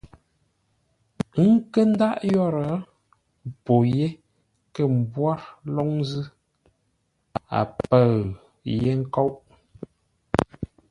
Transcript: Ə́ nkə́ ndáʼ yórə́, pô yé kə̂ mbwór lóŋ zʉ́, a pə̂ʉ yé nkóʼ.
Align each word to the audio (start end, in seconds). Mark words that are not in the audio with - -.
Ə́ 1.41 1.47
nkə́ 1.55 1.83
ndáʼ 1.93 2.15
yórə́, 2.33 2.71
pô 3.63 3.73
yé 3.95 4.07
kə̂ 4.73 4.85
mbwór 4.97 5.39
lóŋ 5.75 5.89
zʉ́, 6.09 6.25
a 7.57 7.59
pə̂ʉ 7.85 8.09
yé 8.81 8.91
nkóʼ. 9.01 9.33